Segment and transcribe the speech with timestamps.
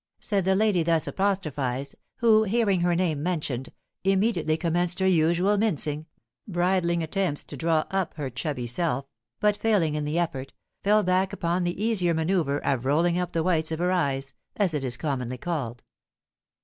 [0.19, 3.71] said the lady thus apostrophised, who, hearing her name mentioned,
[4.03, 6.07] immediately commenced her usual mincing,
[6.47, 9.05] bridling attempts to draw up her chubby self,
[9.39, 10.53] but, failing in the effort,
[10.83, 14.73] fell back upon the easier manoeuvre of "rolling up the whites of her eyes," as
[14.73, 15.83] it is commonly called.